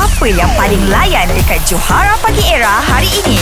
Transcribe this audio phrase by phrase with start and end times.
[0.00, 3.36] Apa yang paling layan dekat Johara Pagi Era hari ini?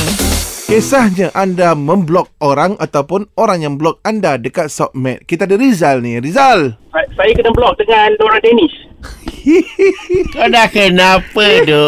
[0.67, 5.22] Kisahnya anda memblok orang ataupun orang yang blok anda dekat submit.
[5.22, 6.18] Kita ada Rizal ni.
[6.18, 6.74] Rizal.
[6.90, 8.74] Sa- saya kena blok dengan Nora Dennis.
[10.34, 11.82] Kau dah kenapa tu?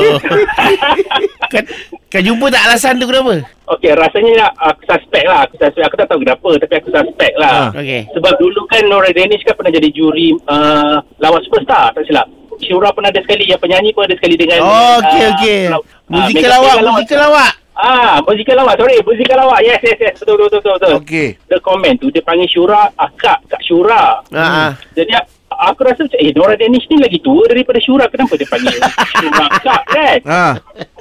[1.50, 1.62] kau,
[2.06, 3.42] kau jumpa tak alasan tu kenapa?
[3.74, 5.50] Okey, rasanya aku suspek lah.
[5.50, 5.82] Aku suspek.
[5.82, 7.74] Aku tak tahu kenapa tapi aku suspek lah.
[7.74, 7.82] Ah.
[7.82, 8.06] Okey.
[8.14, 12.30] Sebab dulu kan Nora Dennis kan pernah jadi juri uh, lawan superstar, tak silap.
[12.70, 14.62] Syura pun ada sekali, yang penyanyi pun ada sekali dengan...
[14.62, 15.60] Oh, okey ah, okey.
[15.66, 17.52] ah, Musikal mega- lawak, musikal lawak.
[17.74, 18.74] Ah, musikal lawak.
[18.78, 19.58] Sorry, musikal lawak.
[19.66, 20.14] Yes, yes, yes.
[20.22, 20.74] Betul, betul, betul.
[20.78, 20.92] betul.
[21.02, 21.28] Okey.
[21.50, 24.22] Dia komen tu, dia panggil Syura akak, Kak Syura.
[24.30, 24.70] Ha ah.
[24.94, 25.10] Jadi
[25.50, 28.06] aku rasa macam, eh Nora Dennis ni lagi tua daripada Syura.
[28.06, 28.76] Kenapa dia panggil
[29.18, 30.18] Syura akak kan?
[30.30, 30.44] Ha.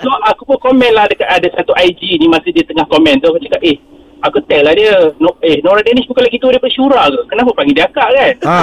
[0.01, 3.29] So aku pun komen lah dekat ada satu IG ni masa dia tengah komen tu.
[3.29, 3.77] Aku cakap, eh
[4.25, 4.95] aku tell lah dia.
[5.21, 7.19] No, eh Nora Dennis bukan lagi tua daripada Syura ke?
[7.27, 8.33] Kenapa panggil dia akak kan?
[8.47, 8.59] Ha.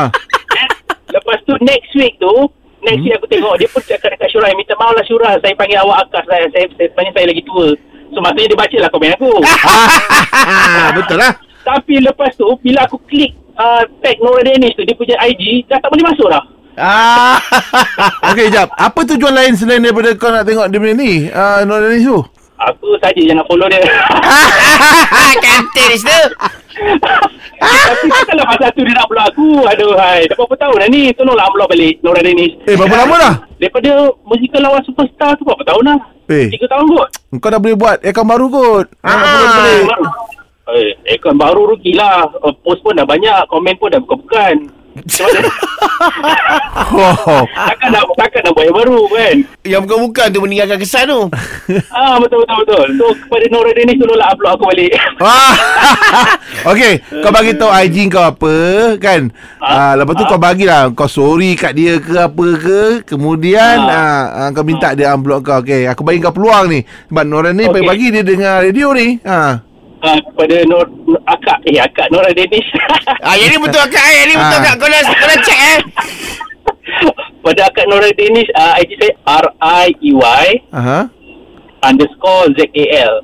[1.14, 2.48] Lepas tu next week tu,
[2.86, 5.78] next week aku tengok dia pun cakap dekat Syura, minta maaf lah Syura, saya panggil
[5.82, 7.68] awak akak saya, saya, saya sebenarnya saya lagi tua.
[8.14, 9.32] So maksudnya dia baca lah komen aku.
[10.46, 11.32] Ah, betul lah.
[11.66, 15.82] Tapi lepas tu, bila aku klik uh, tag Nora Dennis tu, dia punya IG, dah
[15.82, 16.44] tak boleh masuk dah.
[16.78, 17.34] Ah.
[18.30, 18.70] Okey, jap.
[18.78, 21.26] Apa tujuan lain selain daripada kau nak tengok dia punya ni?
[21.34, 22.22] Ah, uh, Dennis tu.
[22.56, 23.82] Aku saja yang nak follow dia.
[25.76, 26.22] Kantin tu.
[27.56, 29.48] Tapi takkanlah masa tu dia nak block aku.
[29.68, 30.24] Aduh, hai.
[30.28, 31.02] Dah berapa tahun dah ni?
[31.12, 32.52] Tolonglah block balik Nora Dennis.
[32.64, 33.34] Eh, berapa lama dah?
[33.60, 33.90] Daripada
[34.24, 35.98] musikal lawan superstar tu berapa tahun dah?
[36.32, 36.48] Eh.
[36.52, 37.08] Tiga tahun kot.
[37.40, 38.86] Kau dah boleh buat akaun baru kot.
[39.04, 39.84] Ah, follow dia balik.
[40.66, 42.28] Eh, akaun baru rugi lah.
[42.40, 43.36] Uh, post pun dah banyak.
[43.48, 44.54] Komen pun dah bukan-bukan.
[46.76, 47.42] Oh.
[47.48, 49.34] takkan nak, takkan nak buat yang baru kan?
[49.64, 51.20] Yang bukan-bukan tu meninggalkan kesan tu.
[51.96, 52.86] Ah, betul-betul-betul.
[53.00, 54.92] So, kepada Nora Dennis tolonglah upload aku balik.
[55.18, 55.54] Ah.
[56.70, 56.92] Okey,
[57.24, 58.54] kau bagi tahu IG kau apa
[59.00, 59.32] kan?
[59.58, 64.48] Ah, lepas tu kau bagilah kau sorry kat dia ke apa ke, kemudian ah, ah
[64.52, 65.58] kau minta dia unblock kau.
[65.64, 66.84] Okey, aku bagi kau peluang ni.
[67.10, 67.72] Sebab Nora ni Okey.
[67.74, 69.18] pagi-pagi dia dengar radio ni.
[69.24, 69.40] Ha.
[70.06, 70.86] Ah, kepada Nor,
[71.46, 71.58] akak.
[71.64, 72.66] Eh, akak Nora Dennis.
[73.22, 74.14] Ah, yang ni betul akak eh.
[74.18, 74.60] Yang ni betul Ah.
[74.60, 74.74] akak.
[74.76, 75.78] Kau dah, kau dah check eh.
[77.46, 81.00] pada akak Nora Dennis, uh, IG saya R-I-E-Y Aha.
[81.80, 83.14] underscore Z-A-L.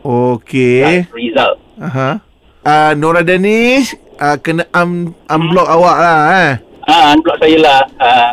[0.00, 1.04] Okey.
[1.10, 1.56] Result.
[1.78, 2.20] Aha.
[2.60, 6.52] Ah Nora Dennis ah, kena un- unblock awak lah eh.
[6.84, 7.80] Ah, unblock saya lah.
[7.98, 8.32] Ah,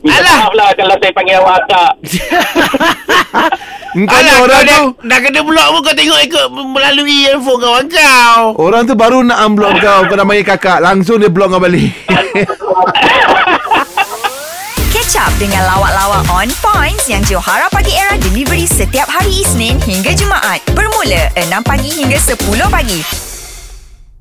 [0.00, 0.36] minta Alah.
[0.38, 1.92] maaf lah kalau saya panggil awak akak.
[3.90, 7.58] Engkau Alah, kau orang dah, tu dah kena block pun kau tengok ikut melalui handphone
[7.58, 8.54] kawan kau.
[8.54, 11.90] Orang tu baru nak unblock kau Kau namanya kakak Langsung dia block kau balik
[14.94, 20.14] Catch up dengan lawak-lawak on points yang Johara Pagi Era delivery setiap hari Isnin hingga
[20.18, 20.62] Jumaat.
[20.74, 22.38] Bermula 6 pagi hingga 10
[22.70, 23.29] pagi.